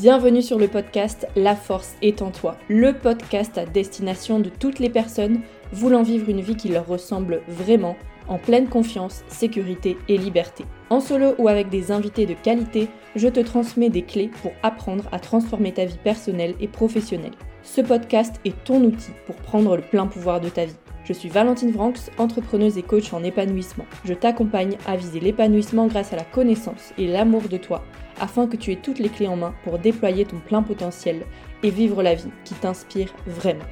Bienvenue 0.00 0.40
sur 0.40 0.58
le 0.58 0.66
podcast 0.66 1.28
La 1.36 1.54
force 1.54 1.94
est 2.00 2.22
en 2.22 2.30
toi, 2.30 2.56
le 2.70 2.94
podcast 2.94 3.58
à 3.58 3.66
destination 3.66 4.40
de 4.40 4.48
toutes 4.48 4.78
les 4.78 4.88
personnes 4.88 5.42
voulant 5.72 6.02
vivre 6.02 6.30
une 6.30 6.40
vie 6.40 6.56
qui 6.56 6.70
leur 6.70 6.86
ressemble 6.86 7.42
vraiment, 7.48 7.96
en 8.26 8.38
pleine 8.38 8.66
confiance, 8.66 9.24
sécurité 9.28 9.98
et 10.08 10.16
liberté. 10.16 10.64
En 10.88 11.00
solo 11.00 11.34
ou 11.36 11.48
avec 11.48 11.68
des 11.68 11.92
invités 11.92 12.24
de 12.24 12.32
qualité, 12.32 12.88
je 13.14 13.28
te 13.28 13.40
transmets 13.40 13.90
des 13.90 14.00
clés 14.00 14.30
pour 14.40 14.52
apprendre 14.62 15.04
à 15.12 15.18
transformer 15.18 15.74
ta 15.74 15.84
vie 15.84 15.98
personnelle 16.02 16.54
et 16.60 16.68
professionnelle. 16.68 17.34
Ce 17.62 17.82
podcast 17.82 18.36
est 18.46 18.64
ton 18.64 18.82
outil 18.82 19.12
pour 19.26 19.36
prendre 19.36 19.76
le 19.76 19.82
plein 19.82 20.06
pouvoir 20.06 20.40
de 20.40 20.48
ta 20.48 20.64
vie. 20.64 20.76
Je 21.10 21.14
suis 21.14 21.28
Valentine 21.28 21.72
Franks, 21.72 22.08
entrepreneuse 22.18 22.78
et 22.78 22.84
coach 22.84 23.12
en 23.12 23.24
épanouissement. 23.24 23.84
Je 24.04 24.14
t'accompagne 24.14 24.78
à 24.86 24.96
viser 24.96 25.18
l'épanouissement 25.18 25.88
grâce 25.88 26.12
à 26.12 26.16
la 26.16 26.22
connaissance 26.22 26.92
et 26.98 27.08
l'amour 27.08 27.48
de 27.48 27.56
toi, 27.56 27.82
afin 28.20 28.46
que 28.46 28.56
tu 28.56 28.70
aies 28.70 28.80
toutes 28.80 29.00
les 29.00 29.08
clés 29.08 29.26
en 29.26 29.34
main 29.34 29.52
pour 29.64 29.80
déployer 29.80 30.24
ton 30.24 30.38
plein 30.38 30.62
potentiel 30.62 31.26
et 31.64 31.70
vivre 31.70 32.04
la 32.04 32.14
vie 32.14 32.30
qui 32.44 32.54
t'inspire 32.54 33.12
vraiment. 33.26 33.64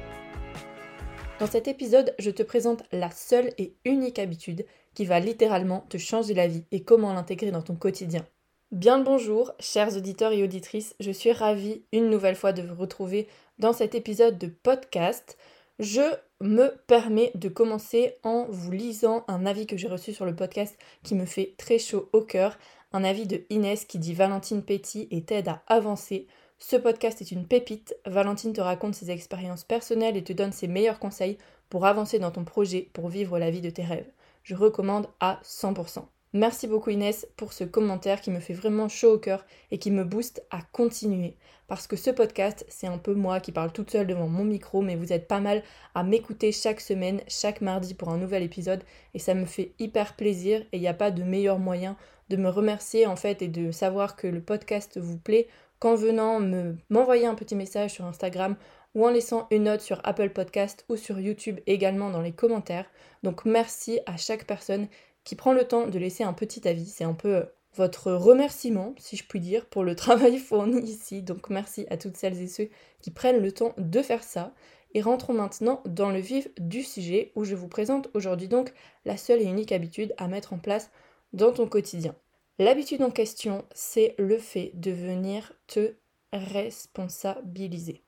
Dans 1.39 1.47
cet 1.47 1.69
épisode, 1.69 2.13
je 2.19 2.29
te 2.29 2.43
présente 2.43 2.83
la 2.91 3.09
seule 3.09 3.53
et 3.57 3.73
unique 3.85 4.19
habitude 4.19 4.65
qui 4.93 5.05
va 5.05 5.21
littéralement 5.21 5.85
te 5.87 5.97
changer 5.97 6.33
la 6.33 6.47
vie 6.47 6.65
et 6.73 6.83
comment 6.83 7.13
l'intégrer 7.13 7.51
dans 7.51 7.61
ton 7.61 7.75
quotidien. 7.77 8.25
Bien 8.73 8.97
le 8.97 9.05
bonjour, 9.05 9.53
chers 9.61 9.95
auditeurs 9.95 10.33
et 10.33 10.43
auditrices, 10.43 10.93
je 10.99 11.11
suis 11.11 11.31
ravie 11.31 11.85
une 11.93 12.09
nouvelle 12.09 12.35
fois 12.35 12.51
de 12.51 12.63
vous 12.63 12.75
retrouver 12.75 13.29
dans 13.59 13.71
cet 13.71 13.95
épisode 13.95 14.37
de 14.37 14.47
podcast. 14.47 15.37
Je 15.79 16.01
me 16.41 16.75
permets 16.87 17.31
de 17.35 17.47
commencer 17.47 18.17
en 18.23 18.45
vous 18.49 18.69
lisant 18.69 19.23
un 19.29 19.45
avis 19.45 19.65
que 19.65 19.77
j'ai 19.77 19.87
reçu 19.87 20.11
sur 20.11 20.25
le 20.25 20.35
podcast 20.35 20.77
qui 21.03 21.15
me 21.15 21.25
fait 21.25 21.55
très 21.57 21.79
chaud 21.79 22.09
au 22.11 22.21
cœur, 22.21 22.57
un 22.91 23.05
avis 23.05 23.25
de 23.25 23.43
Inès 23.49 23.85
qui 23.85 23.97
dit 23.97 24.13
Valentine 24.13 24.61
Petit 24.61 25.07
et 25.09 25.23
t'aide 25.23 25.47
à 25.47 25.63
avancer. 25.67 26.27
Ce 26.57 26.75
podcast 26.75 27.21
est 27.21 27.31
une 27.31 27.47
pépite. 27.47 27.95
Valentine 28.05 28.51
te 28.51 28.59
raconte 28.59 28.93
ses 28.93 29.09
expériences 29.09 29.63
personnelles 29.63 30.17
et 30.17 30.23
te 30.23 30.33
donne 30.33 30.51
ses 30.51 30.67
meilleurs 30.67 30.99
conseils 30.99 31.37
pour 31.69 31.85
avancer 31.85 32.19
dans 32.19 32.31
ton 32.31 32.43
projet 32.43 32.89
pour 32.91 33.07
vivre 33.07 33.39
la 33.39 33.49
vie 33.49 33.61
de 33.61 33.69
tes 33.69 33.85
rêves. 33.85 34.11
Je 34.43 34.55
recommande 34.55 35.07
à 35.21 35.39
100%. 35.45 36.03
Merci 36.33 36.67
beaucoup 36.67 36.91
Inès 36.91 37.27
pour 37.37 37.53
ce 37.53 37.63
commentaire 37.63 38.21
qui 38.21 38.29
me 38.29 38.39
fait 38.39 38.53
vraiment 38.53 38.87
chaud 38.87 39.13
au 39.13 39.17
cœur 39.17 39.45
et 39.71 39.79
qui 39.79 39.89
me 39.89 40.03
booste 40.03 40.45
à 40.51 40.61
continuer. 40.61 41.35
Parce 41.67 41.87
que 41.87 41.95
ce 41.95 42.11
podcast, 42.11 42.65
c'est 42.67 42.85
un 42.85 42.99
peu 42.99 43.15
moi 43.15 43.39
qui 43.39 43.51
parle 43.51 43.71
toute 43.71 43.89
seule 43.89 44.05
devant 44.05 44.27
mon 44.27 44.43
micro, 44.43 44.81
mais 44.81 44.95
vous 44.95 45.11
êtes 45.11 45.27
pas 45.27 45.39
mal 45.39 45.63
à 45.95 46.03
m'écouter 46.03 46.51
chaque 46.51 46.81
semaine, 46.81 47.21
chaque 47.27 47.61
mardi 47.61 47.95
pour 47.95 48.09
un 48.09 48.17
nouvel 48.17 48.43
épisode, 48.43 48.83
et 49.15 49.19
ça 49.19 49.33
me 49.33 49.45
fait 49.45 49.73
hyper 49.79 50.15
plaisir, 50.15 50.61
et 50.71 50.77
il 50.77 50.81
n'y 50.81 50.87
a 50.87 50.93
pas 50.93 51.09
de 51.09 51.23
meilleur 51.23 51.57
moyen 51.57 51.97
de 52.29 52.37
me 52.37 52.49
remercier 52.49 53.07
en 53.07 53.15
fait 53.15 53.41
et 53.41 53.47
de 53.47 53.71
savoir 53.71 54.15
que 54.15 54.27
le 54.27 54.41
podcast 54.41 54.99
vous 54.99 55.17
plaît 55.17 55.47
qu'en 55.79 55.95
venant 55.95 56.39
me, 56.39 56.75
m'envoyer 56.89 57.25
un 57.25 57.35
petit 57.35 57.55
message 57.55 57.93
sur 57.93 58.05
Instagram 58.05 58.55
ou 58.95 59.05
en 59.05 59.09
laissant 59.09 59.47
une 59.51 59.63
note 59.63 59.81
sur 59.81 59.99
Apple 60.03 60.29
Podcast 60.29 60.85
ou 60.89 60.95
sur 60.95 61.19
YouTube 61.19 61.59
également 61.67 62.09
dans 62.09 62.21
les 62.21 62.31
commentaires. 62.31 62.85
Donc 63.23 63.45
merci 63.45 63.99
à 64.05 64.17
chaque 64.17 64.45
personne 64.45 64.87
qui 65.23 65.35
prend 65.35 65.53
le 65.53 65.67
temps 65.67 65.87
de 65.87 65.99
laisser 65.99 66.23
un 66.23 66.33
petit 66.33 66.67
avis. 66.67 66.85
C'est 66.85 67.03
un 67.03 67.13
peu 67.13 67.35
euh, 67.35 67.43
votre 67.75 68.11
remerciement, 68.11 68.93
si 68.97 69.15
je 69.15 69.25
puis 69.25 69.39
dire, 69.39 69.65
pour 69.67 69.83
le 69.83 69.95
travail 69.97 70.37
fourni 70.37 70.81
ici. 70.81 71.21
Donc 71.21 71.49
merci 71.49 71.85
à 71.89 71.97
toutes 71.97 72.17
celles 72.17 72.41
et 72.41 72.47
ceux 72.47 72.69
qui 73.01 73.11
prennent 73.11 73.41
le 73.41 73.51
temps 73.51 73.73
de 73.77 74.01
faire 74.01 74.23
ça. 74.23 74.53
Et 74.95 75.01
rentrons 75.01 75.33
maintenant 75.33 75.83
dans 75.85 76.09
le 76.09 76.19
vif 76.19 76.47
du 76.57 76.83
sujet 76.83 77.31
où 77.35 77.43
je 77.43 77.55
vous 77.55 77.67
présente 77.67 78.09
aujourd'hui 78.15 78.47
donc 78.47 78.73
la 79.05 79.17
seule 79.17 79.41
et 79.41 79.45
unique 79.45 79.71
habitude 79.71 80.15
à 80.17 80.27
mettre 80.27 80.53
en 80.53 80.57
place 80.57 80.89
dans 81.31 81.51
ton 81.51 81.67
quotidien. 81.67 82.15
L'habitude 82.57 83.03
en 83.03 83.11
question, 83.11 83.63
c'est 83.73 84.15
le 84.17 84.37
fait 84.37 84.71
de 84.73 84.91
venir 84.91 85.53
te 85.67 85.93
responsabiliser. 86.33 88.03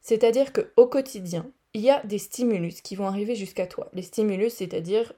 C'est-à-dire 0.00 0.52
qu'au 0.52 0.86
quotidien, 0.86 1.50
il 1.74 1.80
y 1.80 1.90
a 1.90 2.02
des 2.04 2.18
stimulus 2.18 2.80
qui 2.82 2.96
vont 2.96 3.06
arriver 3.06 3.34
jusqu'à 3.34 3.66
toi. 3.66 3.88
Les 3.92 4.02
stimulus, 4.02 4.54
c'est-à-dire 4.54 5.12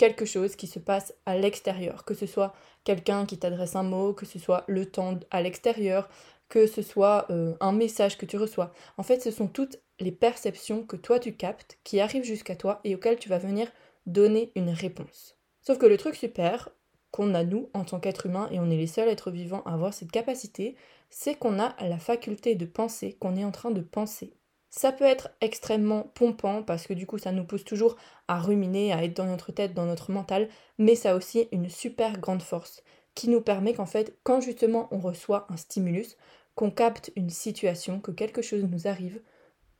quelque 0.00 0.24
chose 0.24 0.56
qui 0.56 0.66
se 0.66 0.78
passe 0.78 1.12
à 1.26 1.36
l'extérieur, 1.36 2.06
que 2.06 2.14
ce 2.14 2.24
soit 2.24 2.54
quelqu'un 2.84 3.26
qui 3.26 3.36
t'adresse 3.36 3.76
un 3.76 3.82
mot, 3.82 4.14
que 4.14 4.24
ce 4.24 4.38
soit 4.38 4.64
le 4.66 4.86
temps 4.86 5.20
à 5.30 5.42
l'extérieur, 5.42 6.08
que 6.48 6.66
ce 6.66 6.80
soit 6.80 7.26
euh, 7.28 7.54
un 7.60 7.72
message 7.72 8.16
que 8.16 8.24
tu 8.24 8.38
reçois. 8.38 8.72
En 8.96 9.02
fait, 9.02 9.20
ce 9.20 9.30
sont 9.30 9.46
toutes 9.46 9.78
les 9.98 10.10
perceptions 10.10 10.84
que 10.86 10.96
toi 10.96 11.18
tu 11.18 11.34
captes 11.34 11.78
qui 11.84 12.00
arrivent 12.00 12.24
jusqu'à 12.24 12.56
toi 12.56 12.80
et 12.82 12.94
auxquelles 12.94 13.18
tu 13.18 13.28
vas 13.28 13.36
venir 13.36 13.70
donner 14.06 14.52
une 14.54 14.70
réponse. 14.70 15.36
Sauf 15.60 15.76
que 15.76 15.84
le 15.84 15.98
truc 15.98 16.14
super 16.14 16.70
qu'on 17.10 17.34
a 17.34 17.44
nous 17.44 17.68
en 17.74 17.84
tant 17.84 18.00
qu'être 18.00 18.24
humain, 18.24 18.48
et 18.50 18.58
on 18.58 18.70
est 18.70 18.78
les 18.78 18.86
seuls 18.86 19.08
êtres 19.08 19.30
vivants 19.30 19.64
à 19.66 19.74
avoir 19.74 19.92
cette 19.92 20.12
capacité, 20.12 20.76
c'est 21.10 21.34
qu'on 21.34 21.60
a 21.60 21.76
la 21.86 21.98
faculté 21.98 22.54
de 22.54 22.64
penser 22.64 23.18
qu'on 23.20 23.36
est 23.36 23.44
en 23.44 23.50
train 23.50 23.70
de 23.70 23.82
penser. 23.82 24.32
Ça 24.70 24.92
peut 24.92 25.04
être 25.04 25.30
extrêmement 25.40 26.04
pompant 26.14 26.62
parce 26.62 26.86
que 26.86 26.94
du 26.94 27.04
coup 27.06 27.18
ça 27.18 27.32
nous 27.32 27.44
pousse 27.44 27.64
toujours 27.64 27.96
à 28.28 28.38
ruminer, 28.38 28.92
à 28.92 29.02
être 29.02 29.16
dans 29.16 29.26
notre 29.26 29.50
tête, 29.50 29.74
dans 29.74 29.86
notre 29.86 30.12
mental, 30.12 30.48
mais 30.78 30.94
ça 30.94 31.10
a 31.10 31.16
aussi 31.16 31.48
une 31.50 31.68
super 31.68 32.18
grande 32.18 32.42
force 32.42 32.84
qui 33.16 33.28
nous 33.28 33.40
permet 33.40 33.74
qu'en 33.74 33.86
fait 33.86 34.16
quand 34.22 34.40
justement 34.40 34.88
on 34.92 35.00
reçoit 35.00 35.46
un 35.50 35.56
stimulus, 35.56 36.16
qu'on 36.54 36.70
capte 36.70 37.10
une 37.16 37.30
situation, 37.30 38.00
que 38.00 38.12
quelque 38.12 38.42
chose 38.42 38.64
nous 38.64 38.86
arrive, 38.86 39.20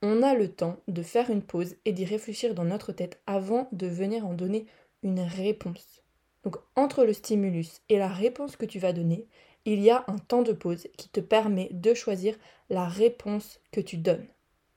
on 0.03 0.23
a 0.23 0.35
le 0.35 0.49
temps 0.49 0.79
de 0.89 1.03
faire 1.03 1.31
une 1.31 1.43
pause 1.43 1.77
et 1.85 1.93
d'y 1.93 2.05
réfléchir 2.05 2.55
dans 2.55 2.65
notre 2.65 2.93
tête 2.93 3.21
avant 3.27 3.69
de 3.71 3.87
venir 3.87 4.27
en 4.27 4.35
donner 4.35 4.67
une 5.03 5.21
réponse. 5.21 6.03
Donc 6.43 6.57
entre 6.75 7.05
le 7.05 7.13
stimulus 7.13 7.83
et 7.89 7.99
la 7.99 8.09
réponse 8.09 8.57
que 8.57 8.67
tu 8.67 8.79
vas 8.79 8.93
donner, 8.93 9.29
il 9.67 9.81
y 9.81 9.91
a 9.91 10.05
un 10.09 10.19
temps 10.19 10.43
de 10.43 10.53
pause 10.53 10.89
qui 10.97 11.11
te 11.11 11.21
permet 11.21 11.69
de 11.73 11.95
choisir 11.95 12.35
la 12.71 12.89
réponse 12.89 13.61
que 13.73 13.81
tu 13.81 13.99
donnes. 13.99 14.27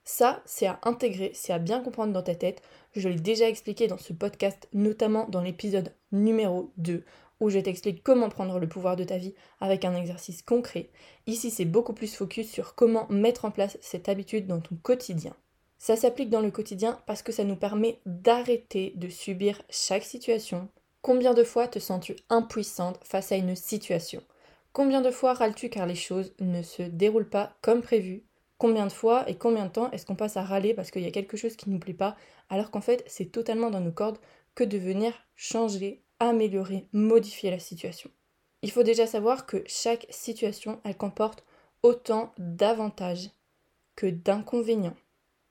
Ça, 0.05 0.41
c'est 0.45 0.67
à 0.67 0.79
intégrer, 0.83 1.31
c'est 1.33 1.53
à 1.53 1.59
bien 1.59 1.81
comprendre 1.81 2.11
dans 2.11 2.21
ta 2.21 2.35
tête. 2.35 2.61
Je 2.93 3.07
l'ai 3.07 3.19
déjà 3.19 3.47
expliqué 3.47 3.87
dans 3.87 3.97
ce 3.97 4.11
podcast, 4.11 4.67
notamment 4.73 5.27
dans 5.29 5.41
l'épisode 5.41 5.93
numéro 6.11 6.71
2, 6.77 7.05
où 7.39 7.49
je 7.49 7.59
t'explique 7.59 8.03
comment 8.03 8.29
prendre 8.29 8.59
le 8.59 8.67
pouvoir 8.67 8.97
de 8.97 9.05
ta 9.05 9.17
vie 9.17 9.33
avec 9.61 9.85
un 9.85 9.95
exercice 9.95 10.41
concret. 10.41 10.89
Ici, 11.25 11.51
c'est 11.51 11.65
beaucoup 11.65 11.93
plus 11.93 12.13
focus 12.13 12.51
sur 12.51 12.75
comment 12.75 13.07
mettre 13.09 13.45
en 13.45 13.51
place 13.51 13.77
cette 13.81 14.09
habitude 14.09 14.45
dans 14.45 14.59
ton 14.59 14.75
quotidien. 14.75 15.33
Ça 15.79 15.95
s'applique 15.95 16.29
dans 16.29 16.41
le 16.41 16.51
quotidien 16.51 17.01
parce 17.05 17.23
que 17.23 17.31
ça 17.31 17.43
nous 17.43 17.55
permet 17.57 17.99
d'arrêter 18.05 18.93
de 18.95 19.09
subir 19.09 19.61
chaque 19.69 20.03
situation. 20.03 20.69
Combien 21.01 21.33
de 21.33 21.43
fois 21.43 21.67
te 21.67 21.79
sens-tu 21.79 22.15
impuissante 22.29 22.99
face 23.03 23.31
à 23.31 23.35
une 23.35 23.55
situation? 23.55 24.21
Combien 24.71 25.01
de 25.01 25.11
fois 25.11 25.33
râles-tu 25.33 25.69
car 25.69 25.85
les 25.85 25.95
choses 25.95 26.33
ne 26.39 26.61
se 26.61 26.83
déroulent 26.83 27.29
pas 27.29 27.57
comme 27.61 27.81
prévu? 27.81 28.23
Combien 28.63 28.87
de 28.87 28.93
fois 28.93 29.29
et 29.29 29.35
combien 29.35 29.65
de 29.65 29.71
temps 29.71 29.91
est-ce 29.91 30.05
qu'on 30.05 30.15
passe 30.15 30.37
à 30.37 30.41
râler 30.41 30.73
parce 30.73 30.89
qu'il 30.89 31.01
y 31.01 31.05
a 31.05 31.11
quelque 31.11 31.35
chose 31.35 31.57
qui 31.57 31.67
ne 31.67 31.73
nous 31.73 31.81
plaît 31.81 31.93
pas, 31.93 32.15
alors 32.49 32.71
qu'en 32.71 32.79
fait 32.79 33.03
c'est 33.07 33.25
totalement 33.25 33.69
dans 33.69 33.81
nos 33.81 33.91
cordes 33.91 34.19
que 34.55 34.63
de 34.63 34.77
venir 34.77 35.11
changer, 35.35 36.01
améliorer, 36.21 36.87
modifier 36.93 37.51
la 37.51 37.59
situation. 37.59 38.09
Il 38.61 38.71
faut 38.71 38.83
déjà 38.83 39.05
savoir 39.05 39.45
que 39.47 39.65
chaque 39.65 40.07
situation, 40.09 40.79
elle 40.85 40.95
comporte 40.95 41.43
autant 41.81 42.31
d'avantages 42.37 43.31
que 43.97 44.07
d'inconvénients. 44.07 44.95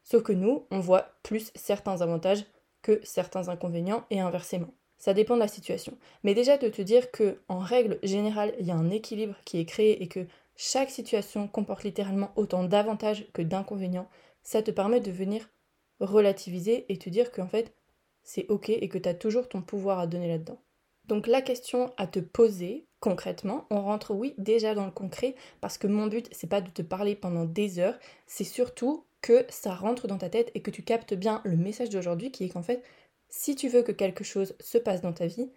Sauf 0.04 0.22
que 0.22 0.32
nous, 0.32 0.64
on 0.70 0.80
voit 0.80 1.10
plus 1.22 1.52
certains 1.54 2.00
avantages 2.00 2.46
que 2.80 2.98
certains 3.04 3.50
inconvénients 3.50 4.06
et 4.08 4.20
inversement. 4.20 4.72
Ça 4.96 5.12
dépend 5.12 5.34
de 5.34 5.40
la 5.40 5.48
situation. 5.48 5.98
Mais 6.22 6.32
déjà 6.32 6.56
de 6.56 6.70
te 6.70 6.80
dire 6.80 7.10
que 7.10 7.42
en 7.48 7.58
règle 7.58 7.98
générale, 8.04 8.54
il 8.58 8.66
y 8.66 8.70
a 8.70 8.76
un 8.76 8.88
équilibre 8.88 9.34
qui 9.44 9.58
est 9.58 9.66
créé 9.66 10.02
et 10.02 10.08
que 10.08 10.26
chaque 10.56 10.90
situation 10.90 11.48
comporte 11.48 11.84
littéralement 11.84 12.32
autant 12.36 12.64
d'avantages 12.64 13.26
que 13.32 13.42
d'inconvénients. 13.42 14.08
Ça 14.42 14.62
te 14.62 14.70
permet 14.70 15.00
de 15.00 15.10
venir 15.10 15.48
relativiser 16.00 16.86
et 16.92 16.98
te 16.98 17.10
dire 17.10 17.30
qu'en 17.30 17.46
fait, 17.46 17.74
c'est 18.22 18.46
ok 18.48 18.70
et 18.70 18.88
que 18.88 18.98
tu 18.98 19.08
as 19.08 19.14
toujours 19.14 19.48
ton 19.48 19.62
pouvoir 19.62 19.98
à 19.98 20.06
donner 20.06 20.28
là-dedans. 20.28 20.60
Donc 21.06 21.26
la 21.26 21.42
question 21.42 21.92
à 21.96 22.06
te 22.06 22.20
poser 22.20 22.86
concrètement, 23.00 23.66
on 23.70 23.82
rentre 23.82 24.14
oui 24.14 24.34
déjà 24.38 24.74
dans 24.74 24.86
le 24.86 24.92
concret 24.92 25.34
parce 25.60 25.76
que 25.76 25.88
mon 25.88 26.06
but 26.06 26.28
c'est 26.30 26.46
pas 26.46 26.60
de 26.60 26.70
te 26.70 26.82
parler 26.82 27.16
pendant 27.16 27.44
des 27.44 27.80
heures, 27.80 27.98
c'est 28.26 28.44
surtout 28.44 29.04
que 29.20 29.44
ça 29.48 29.74
rentre 29.74 30.06
dans 30.06 30.18
ta 30.18 30.30
tête 30.30 30.50
et 30.54 30.62
que 30.62 30.70
tu 30.70 30.82
captes 30.82 31.14
bien 31.14 31.40
le 31.44 31.56
message 31.56 31.90
d'aujourd'hui 31.90 32.30
qui 32.30 32.44
est 32.44 32.48
qu'en 32.48 32.62
fait, 32.62 32.82
si 33.28 33.56
tu 33.56 33.68
veux 33.68 33.82
que 33.82 33.92
quelque 33.92 34.24
chose 34.24 34.54
se 34.60 34.78
passe 34.78 35.00
dans 35.00 35.12
ta 35.12 35.26
vie, 35.26 35.50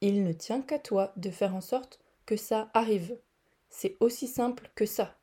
il 0.00 0.22
ne 0.22 0.32
tient 0.32 0.62
qu'à 0.62 0.78
toi 0.78 1.12
de 1.16 1.30
faire 1.30 1.54
en 1.54 1.60
sorte 1.60 1.98
que 2.26 2.36
ça 2.36 2.70
arrive. 2.74 3.16
C'est 3.74 3.96
aussi 4.00 4.28
simple 4.28 4.70
que 4.74 4.84
ça. 4.84 5.18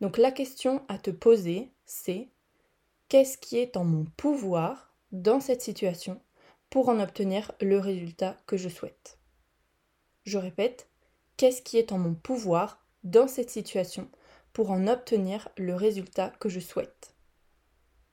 Donc 0.00 0.16
la 0.16 0.30
question 0.30 0.84
à 0.88 0.96
te 0.96 1.10
poser, 1.10 1.72
c'est 1.84 2.28
qu'est-ce 3.08 3.36
qui 3.36 3.58
est 3.58 3.76
en 3.76 3.84
mon 3.84 4.04
pouvoir 4.16 4.94
dans 5.10 5.40
cette 5.40 5.60
situation 5.60 6.22
pour 6.70 6.88
en 6.88 7.00
obtenir 7.00 7.52
le 7.60 7.80
résultat 7.80 8.36
que 8.46 8.56
je 8.56 8.68
souhaite? 8.68 9.18
Je 10.24 10.38
répète, 10.38 10.88
qu'est-ce 11.36 11.62
qui 11.62 11.78
est 11.78 11.90
en 11.90 11.98
mon 11.98 12.14
pouvoir 12.14 12.86
dans 13.02 13.26
cette 13.26 13.50
situation 13.50 14.08
pour 14.52 14.70
en 14.70 14.86
obtenir 14.86 15.48
le 15.58 15.74
résultat 15.74 16.30
que 16.38 16.48
je 16.48 16.60
souhaite? 16.60 17.12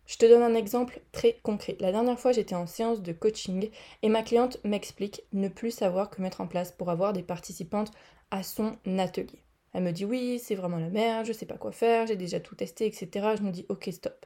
Je 0.10 0.18
te 0.18 0.26
donne 0.26 0.42
un 0.42 0.56
exemple 0.56 1.02
très 1.12 1.34
concret. 1.44 1.78
La 1.80 1.92
dernière 1.92 2.20
fois, 2.20 2.32
j'étais 2.32 2.56
en 2.56 2.66
séance 2.66 3.04
de 3.04 3.14
coaching 3.14 3.70
et 4.02 4.10
ma 4.10 4.24
cliente 4.24 4.58
m'explique 4.64 5.22
ne 5.34 5.50
plus 5.50 5.70
savoir 5.70 6.10
que 6.10 6.20
mettre 6.20 6.42
en 6.42 6.48
place 6.48 6.72
pour 6.72 6.90
avoir 6.90 7.14
des 7.14 7.22
participantes 7.22 7.92
à 8.32 8.42
son 8.42 8.76
atelier. 8.98 9.44
Elle 9.72 9.84
me 9.84 9.92
dit 9.92 10.06
oui, 10.06 10.42
c'est 10.44 10.56
vraiment 10.56 10.80
la 10.80 10.90
merde, 10.90 11.28
je 11.28 11.32
sais 11.32 11.46
pas 11.46 11.60
quoi 11.60 11.72
faire, 11.72 12.08
j'ai 12.08 12.16
déjà 12.16 12.40
tout 12.40 12.56
testé, 12.56 12.88
etc. 12.88 13.36
Je 13.38 13.44
me 13.44 13.52
dis 13.52 13.68
ok, 13.70 13.88
stop. 13.92 14.26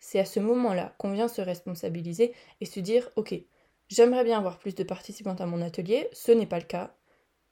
C'est 0.00 0.18
à 0.18 0.26
ce 0.26 0.38
moment-là 0.38 0.94
qu'on 0.98 1.12
vient 1.12 1.28
se 1.28 1.40
responsabiliser 1.40 2.34
et 2.60 2.66
se 2.66 2.80
dire 2.80 3.08
ok, 3.16 3.34
j'aimerais 3.88 4.24
bien 4.24 4.36
avoir 4.36 4.58
plus 4.58 4.74
de 4.74 4.84
participantes 4.84 5.40
à 5.40 5.46
mon 5.46 5.62
atelier, 5.62 6.10
ce 6.12 6.32
n'est 6.32 6.46
pas 6.46 6.58
le 6.58 6.66
cas. 6.66 6.94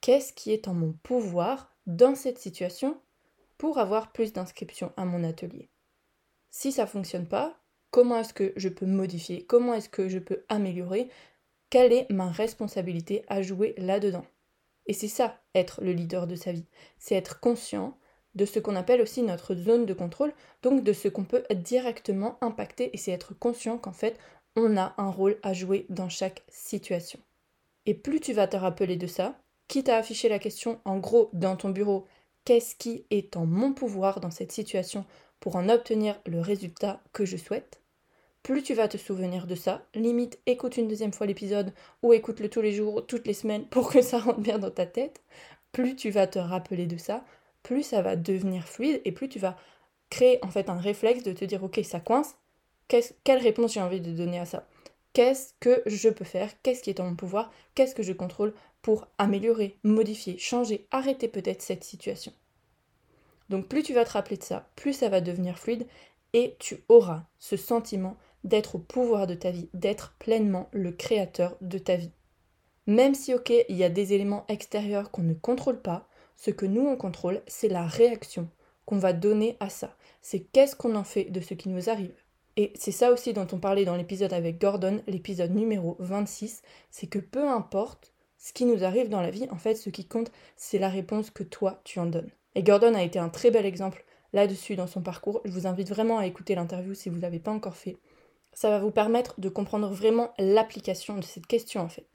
Qu'est-ce 0.03 0.35
qui 0.35 0.53
est 0.53 0.69
en 0.69 0.75
mon 0.75 0.93
pouvoir 1.03 1.75
dans 1.87 2.15
cette 2.15 2.39
situation 2.39 3.01
pour 3.57 3.79
avoir 3.79 4.13
plus 4.13 4.35
d'inscriptions 4.35 4.93
à 4.99 5.07
mon 5.07 5.25
atelier? 5.25 5.71
Si 6.51 6.73
ça 6.73 6.87
fonctionne 6.87 7.27
pas, 7.29 7.60
comment 7.91 8.19
est-ce 8.19 8.35
que 8.35 8.53
je 8.57 8.69
peux 8.69 8.87
modifier 8.87 9.45
Comment 9.45 9.75
est-ce 9.75 9.89
que 9.89 10.09
je 10.09 10.19
peux 10.19 10.45
améliorer 10.49 11.09
Quelle 11.71 11.93
est 11.93 12.11
ma 12.11 12.31
responsabilité 12.31 13.25
à 13.29 13.43
jouer 13.43 13.75
là-dedans 13.79 14.25
et 14.91 14.93
c'est 14.93 15.07
ça, 15.07 15.41
être 15.55 15.81
le 15.83 15.93
leader 15.93 16.27
de 16.27 16.35
sa 16.35 16.51
vie. 16.51 16.67
C'est 16.99 17.15
être 17.15 17.39
conscient 17.39 17.97
de 18.35 18.45
ce 18.45 18.59
qu'on 18.59 18.75
appelle 18.75 19.01
aussi 19.01 19.23
notre 19.23 19.55
zone 19.55 19.87
de 19.87 19.95
contrôle, 19.95 20.33
donc 20.63 20.83
de 20.83 20.93
ce 20.93 21.07
qu'on 21.07 21.23
peut 21.23 21.45
directement 21.55 22.39
impacter, 22.41 22.91
et 22.93 22.97
c'est 22.97 23.13
être 23.13 23.33
conscient 23.39 23.79
qu'en 23.79 23.93
fait, 23.93 24.19
on 24.57 24.77
a 24.77 24.95
un 24.99 25.09
rôle 25.09 25.39
à 25.45 25.53
jouer 25.53 25.87
dans 25.91 26.09
chaque 26.09 26.43
situation. 26.49 27.21
Et 27.87 27.95
plus 27.95 28.19
tu 28.19 28.33
vas 28.33 28.49
te 28.49 28.57
rappeler 28.57 28.97
de 28.97 29.07
ça, 29.07 29.41
quitte 29.69 29.89
à 29.89 29.97
afficher 29.97 30.29
la 30.29 30.41
question 30.41 30.81
en 30.85 30.99
gros 30.99 31.31
dans 31.33 31.55
ton 31.55 31.71
bureau, 31.71 32.07
qu'est-ce 32.45 32.75
qui 32.75 33.05
est 33.11 33.37
en 33.37 33.47
mon 33.47 33.73
pouvoir 33.73 34.19
dans 34.19 34.33
cette 34.33 34.51
situation 34.51 35.05
pour 35.39 35.55
en 35.55 35.69
obtenir 35.69 36.21
le 36.27 36.41
résultat 36.41 37.01
que 37.13 37.25
je 37.25 37.37
souhaite, 37.37 37.80
plus 38.43 38.63
tu 38.63 38.75
vas 38.75 38.89
te 38.89 38.97
souvenir 38.97 39.47
de 39.47 39.55
ça. 39.55 39.87
Limite, 39.95 40.39
écoute 40.47 40.77
une 40.77 40.89
deuxième 40.89 41.13
fois 41.13 41.27
l'épisode 41.27 41.73
ou 42.03 42.13
écoute-le 42.13 42.49
tous 42.49 42.63
les 42.63 42.73
jours, 42.73 43.07
toutes 43.07 43.27
les 43.27 43.35
semaines 43.35 43.67
pour 43.67 43.91
que 43.91 44.03
ça 44.03 44.19
rentre 44.19 44.41
bien 44.41 44.59
dans 44.59 44.71
ta 44.71 44.87
tête. 44.87 45.23
Plus 45.73 45.95
tu 45.95 46.11
vas 46.11 46.27
te 46.27 46.39
rappeler 46.39 46.87
de 46.87 46.97
ça, 46.97 47.25
plus 47.63 47.83
ça 47.83 48.03
va 48.03 48.17
devenir 48.17 48.67
fluide 48.67 49.01
et 49.05 49.13
plus 49.13 49.29
tu 49.29 49.39
vas 49.39 49.57
créer 50.09 50.39
en 50.43 50.49
fait 50.49 50.69
un 50.69 50.79
réflexe 50.79 51.23
de 51.23 51.33
te 51.33 51.45
dire 51.45 51.63
ok 51.63 51.81
ça 51.85 52.01
coince, 52.01 52.37
quelle 52.89 53.39
réponse 53.39 53.75
j'ai 53.75 53.83
envie 53.83 54.01
de 54.01 54.13
donner 54.13 54.41
à 54.41 54.47
ça? 54.47 54.67
Qu'est-ce 55.13 55.55
que 55.61 55.83
je 55.87 56.09
peux 56.09 56.25
faire? 56.25 56.51
Qu'est-ce 56.63 56.83
qui 56.83 56.91
est 56.91 57.01
en 57.01 57.05
mon 57.05 57.17
pouvoir? 57.17 57.53
Qu'est-ce 57.75 57.95
que 57.95 58.03
je 58.03 58.13
contrôle 58.13 58.55
pour 58.83 59.07
améliorer, 59.19 59.77
modifier, 59.85 60.39
changer, 60.39 60.87
arrêter 60.91 61.29
peut-être 61.29 61.63
cette 61.63 61.85
situation? 61.85 62.33
Donc 63.49 63.67
plus 63.67 63.83
tu 63.83 63.93
vas 63.93 64.05
te 64.05 64.13
rappeler 64.13 64.37
de 64.37 64.43
ça, 64.43 64.69
plus 64.77 64.93
ça 64.93 65.09
va 65.09 65.21
devenir 65.21 65.59
fluide 65.59 65.87
et 66.33 66.57
tu 66.59 66.85
auras 66.89 67.25
ce 67.39 67.57
sentiment 67.57 68.17
d'être 68.45 68.77
au 68.77 68.79
pouvoir 68.79 69.27
de 69.27 69.35
ta 69.35 69.51
vie, 69.51 69.69
d'être 69.75 70.15
pleinement 70.19 70.69
le 70.73 70.93
créateur 70.93 71.57
de 71.61 71.79
ta 71.79 71.97
vie. 71.97 72.13
Même 72.87 73.15
si, 73.15 73.35
ok, 73.35 73.53
il 73.69 73.77
y 73.77 73.85
a 73.85 73.89
des 73.89 74.15
éléments 74.15 74.45
extérieurs 74.49 75.11
qu'on 75.11 75.23
ne 75.23 75.35
contrôle 75.35 75.81
pas, 75.81 76.09
ce 76.37 76.51
que 76.51 76.67
nous 76.67 76.87
on 76.87 76.97
contrôle, 76.97 77.43
c'est 77.47 77.69
la 77.69 77.87
réaction 77.87 78.49
qu'on 78.87 78.99
va 78.99 79.13
donner 79.13 79.57
à 79.61 79.69
ça. 79.69 79.95
C'est 80.23 80.41
qu'est-ce 80.41 80.75
qu'on 80.75 80.97
en 80.97 81.05
fait 81.05 81.25
de 81.25 81.41
ce 81.41 81.55
qui 81.55 81.69
nous 81.69 81.91
arrive. 81.91 82.15
Et 82.57 82.73
c'est 82.75 82.93
ça 82.93 83.13
aussi 83.13 83.33
dont 83.33 83.47
on 83.53 83.59
parlait 83.59 83.85
dans 83.85 83.97
l'épisode 83.97 84.33
avec 84.33 84.61
Gordon, 84.61 85.03
l'épisode 85.07 85.55
numéro 85.55 85.97
26, 86.01 86.63
c'est 86.91 87.07
que 87.07 87.19
peu 87.19 87.49
importe 87.49 88.13
ce 88.39 88.53
qui 88.53 88.65
nous 88.65 88.85
arrive 88.85 89.09
dans 89.09 89.21
la 89.21 89.31
vie, 89.31 89.47
en 89.51 89.57
fait, 89.57 89.75
ce 89.75 89.91
qui 89.91 90.07
compte, 90.07 90.33
c'est 90.57 90.79
la 90.79 90.89
réponse 90.89 91.31
que 91.31 91.43
toi 91.43 91.81
tu 91.85 92.01
en 92.01 92.07
donnes. 92.07 92.31
Et 92.55 92.63
Gordon 92.63 92.95
a 92.95 93.03
été 93.03 93.19
un 93.19 93.29
très 93.29 93.51
bel 93.51 93.67
exemple 93.67 94.05
là-dessus 94.33 94.77
dans 94.77 94.87
son 94.87 95.03
parcours. 95.03 95.43
Je 95.45 95.53
vous 95.53 95.67
invite 95.67 95.91
vraiment 95.91 96.19
à 96.19 96.27
écouter 96.27 96.55
l'interview 96.55 96.95
si 96.95 97.09
vous 97.09 97.17
ne 97.17 97.23
l'avez 97.23 97.39
pas 97.39 97.53
encore 97.53 97.77
fait 97.77 97.97
ça 98.53 98.71
va 98.71 98.79
vous 98.79 98.91
permettre 98.91 99.41
de 99.41 99.49
comprendre 99.49 99.89
vraiment 99.89 100.33
l'application 100.39 101.17
de 101.17 101.25
cette 101.25 101.47
question 101.47 101.81
en 101.81 101.89
fait. 101.89 102.07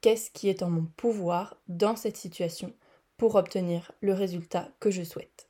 Qu'est-ce 0.00 0.30
qui 0.30 0.48
est 0.48 0.62
en 0.62 0.70
mon 0.70 0.86
pouvoir 0.96 1.56
dans 1.68 1.96
cette 1.96 2.16
situation 2.16 2.72
pour 3.16 3.34
obtenir 3.34 3.92
le 4.00 4.14
résultat 4.14 4.68
que 4.80 4.90
je 4.90 5.02
souhaite? 5.02 5.48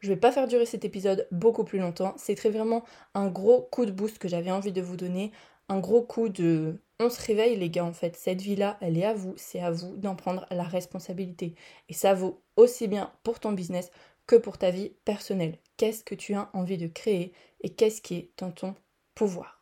Je 0.00 0.08
ne 0.08 0.14
vais 0.14 0.20
pas 0.20 0.30
faire 0.30 0.46
durer 0.46 0.66
cet 0.66 0.84
épisode 0.84 1.26
beaucoup 1.32 1.64
plus 1.64 1.80
longtemps, 1.80 2.14
c'est 2.16 2.36
très 2.36 2.50
vraiment 2.50 2.84
un 3.14 3.26
gros 3.26 3.62
coup 3.62 3.86
de 3.86 3.90
boost 3.90 4.18
que 4.18 4.28
j'avais 4.28 4.52
envie 4.52 4.72
de 4.72 4.82
vous 4.82 4.96
donner, 4.96 5.32
un 5.68 5.80
gros 5.80 6.02
coup 6.02 6.28
de 6.28 6.80
on 7.00 7.10
se 7.10 7.24
réveille 7.24 7.56
les 7.56 7.70
gars 7.70 7.84
en 7.84 7.92
fait, 7.92 8.16
cette 8.16 8.42
vie-là, 8.42 8.76
elle 8.80 8.98
est 8.98 9.04
à 9.04 9.14
vous, 9.14 9.34
c'est 9.36 9.60
à 9.60 9.70
vous 9.70 9.96
d'en 9.96 10.16
prendre 10.16 10.46
la 10.50 10.64
responsabilité. 10.64 11.54
Et 11.88 11.94
ça 11.94 12.14
vaut 12.14 12.42
aussi 12.56 12.88
bien 12.88 13.12
pour 13.22 13.38
ton 13.38 13.52
business 13.52 13.90
que 14.26 14.36
pour 14.36 14.58
ta 14.58 14.70
vie 14.70 14.92
personnelle. 15.04 15.58
Qu'est-ce 15.76 16.02
que 16.04 16.14
tu 16.16 16.34
as 16.34 16.50
envie 16.54 16.78
de 16.78 16.88
créer 16.88 17.32
et 17.60 17.70
qu'est-ce 17.70 18.02
qui 18.02 18.16
est 18.16 18.30
dans 18.38 18.50
ton 18.50 18.74
pouvoir? 19.14 19.57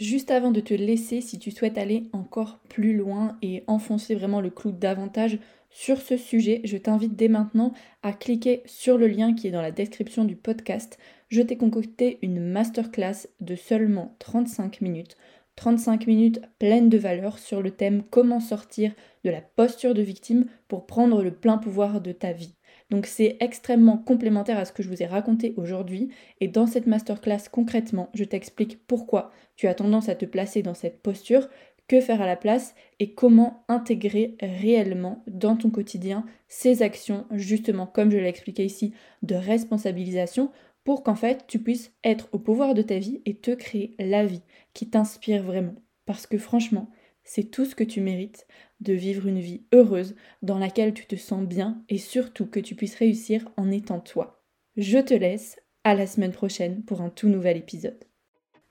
Juste 0.00 0.30
avant 0.30 0.52
de 0.52 0.60
te 0.60 0.74
laisser, 0.74 1.20
si 1.20 1.40
tu 1.40 1.50
souhaites 1.50 1.76
aller 1.76 2.04
encore 2.12 2.60
plus 2.68 2.96
loin 2.96 3.36
et 3.42 3.64
enfoncer 3.66 4.14
vraiment 4.14 4.40
le 4.40 4.50
clou 4.50 4.70
davantage 4.70 5.38
sur 5.70 6.00
ce 6.00 6.16
sujet, 6.16 6.60
je 6.62 6.76
t'invite 6.76 7.16
dès 7.16 7.26
maintenant 7.26 7.72
à 8.02 8.12
cliquer 8.12 8.62
sur 8.64 8.96
le 8.96 9.08
lien 9.08 9.34
qui 9.34 9.48
est 9.48 9.50
dans 9.50 9.62
la 9.62 9.72
description 9.72 10.24
du 10.24 10.36
podcast. 10.36 10.98
Je 11.28 11.42
t'ai 11.42 11.56
concocté 11.56 12.18
une 12.22 12.40
masterclass 12.40 13.26
de 13.40 13.56
seulement 13.56 14.14
35 14.20 14.80
minutes. 14.80 15.16
35 15.56 16.06
minutes 16.06 16.40
pleines 16.60 16.88
de 16.88 16.98
valeur 16.98 17.40
sur 17.40 17.60
le 17.60 17.72
thème 17.72 18.04
comment 18.08 18.38
sortir 18.38 18.92
de 19.24 19.30
la 19.30 19.40
posture 19.40 19.94
de 19.94 20.02
victime 20.02 20.46
pour 20.68 20.86
prendre 20.86 21.24
le 21.24 21.34
plein 21.34 21.58
pouvoir 21.58 22.00
de 22.00 22.12
ta 22.12 22.32
vie. 22.32 22.54
Donc 22.90 23.06
c'est 23.06 23.36
extrêmement 23.40 23.98
complémentaire 23.98 24.58
à 24.58 24.64
ce 24.64 24.72
que 24.72 24.82
je 24.82 24.88
vous 24.88 25.02
ai 25.02 25.06
raconté 25.06 25.54
aujourd'hui. 25.56 26.08
Et 26.40 26.48
dans 26.48 26.66
cette 26.66 26.86
masterclass, 26.86 27.48
concrètement, 27.50 28.08
je 28.14 28.24
t'explique 28.24 28.86
pourquoi 28.86 29.30
tu 29.56 29.66
as 29.66 29.74
tendance 29.74 30.08
à 30.08 30.14
te 30.14 30.24
placer 30.24 30.62
dans 30.62 30.74
cette 30.74 31.02
posture, 31.02 31.48
que 31.88 32.00
faire 32.00 32.20
à 32.20 32.26
la 32.26 32.36
place 32.36 32.74
et 33.00 33.14
comment 33.14 33.64
intégrer 33.68 34.36
réellement 34.40 35.24
dans 35.26 35.56
ton 35.56 35.70
quotidien 35.70 36.24
ces 36.46 36.82
actions, 36.82 37.26
justement 37.32 37.86
comme 37.86 38.10
je 38.10 38.18
l'ai 38.18 38.28
expliqué 38.28 38.64
ici, 38.64 38.92
de 39.22 39.34
responsabilisation 39.34 40.50
pour 40.84 41.02
qu'en 41.02 41.14
fait 41.14 41.44
tu 41.46 41.58
puisses 41.58 41.92
être 42.04 42.28
au 42.32 42.38
pouvoir 42.38 42.74
de 42.74 42.82
ta 42.82 42.98
vie 42.98 43.22
et 43.24 43.36
te 43.36 43.50
créer 43.50 43.94
la 43.98 44.24
vie 44.24 44.42
qui 44.74 44.88
t'inspire 44.88 45.42
vraiment. 45.42 45.74
Parce 46.04 46.26
que 46.26 46.38
franchement, 46.38 46.90
c'est 47.24 47.50
tout 47.50 47.64
ce 47.64 47.74
que 47.74 47.84
tu 47.84 48.00
mérites 48.00 48.46
de 48.80 48.92
vivre 48.92 49.26
une 49.26 49.40
vie 49.40 49.62
heureuse 49.72 50.14
dans 50.42 50.58
laquelle 50.58 50.94
tu 50.94 51.06
te 51.06 51.16
sens 51.16 51.44
bien 51.46 51.82
et 51.88 51.98
surtout 51.98 52.46
que 52.46 52.60
tu 52.60 52.74
puisses 52.74 52.96
réussir 52.96 53.48
en 53.56 53.70
étant 53.70 54.00
toi. 54.00 54.42
Je 54.76 54.98
te 54.98 55.14
laisse, 55.14 55.58
à 55.84 55.94
la 55.94 56.06
semaine 56.06 56.32
prochaine 56.32 56.82
pour 56.84 57.00
un 57.00 57.10
tout 57.10 57.28
nouvel 57.28 57.56
épisode. 57.56 58.04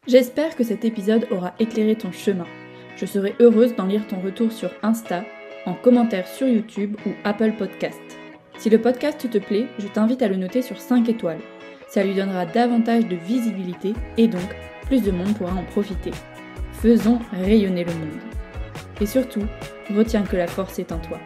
J'espère 0.07 0.56
que 0.56 0.63
cet 0.63 0.86
épisode 0.86 1.27
aura 1.31 1.54
éclairé 1.59 1.95
ton 1.95 2.12
chemin. 2.12 2.48
Je 2.95 3.06
serai 3.06 3.36
heureuse 3.39 3.75
d'en 3.75 3.88
lire 3.88 4.07
ton 4.07 4.21
retour 4.21 4.51
sur 4.51 4.71
Insta, 4.83 5.25
en 5.65 5.74
commentaire 5.74 6.27
sur 6.27 6.47
YouTube 6.47 6.95
ou 7.06 7.09
Apple 7.23 7.54
Podcast. 7.57 7.99
Si 8.57 8.69
le 8.69 8.81
podcast 8.81 9.30
te 9.30 9.37
plaît, 9.37 9.68
je 9.78 9.87
t'invite 9.87 10.21
à 10.21 10.28
le 10.28 10.37
noter 10.37 10.61
sur 10.61 10.80
5 10.80 11.09
étoiles. 11.09 11.42
Ça 11.90 12.04
lui 12.04 12.16
donnera 12.16 12.45
davantage 12.45 13.07
de 13.07 13.16
visibilité 13.16 13.94
et 14.18 14.28
donc 14.28 14.56
plus 14.85 15.04
de 15.04 15.11
monde 15.11 15.35
pourra 15.35 15.54
en 15.54 15.64
profiter. 15.66 16.11
Faisons 16.71 17.19
rayonner 17.31 17.83
le 17.83 17.94
monde. 17.94 18.19
Et 18.99 19.06
surtout, 19.06 19.45
retiens 19.95 20.23
que 20.23 20.35
la 20.35 20.47
force 20.47 20.80
est 20.80 20.92
en 20.92 20.99
toi. 20.99 21.19